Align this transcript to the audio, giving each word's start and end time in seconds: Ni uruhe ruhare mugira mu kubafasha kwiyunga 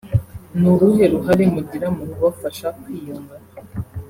Ni 0.59 0.67
uruhe 0.71 1.03
ruhare 1.13 1.45
mugira 1.53 1.87
mu 1.95 2.03
kubafasha 2.11 2.67
kwiyunga 2.79 3.35